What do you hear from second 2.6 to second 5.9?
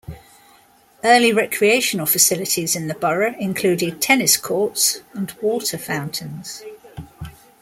in the borough included tennis courts and water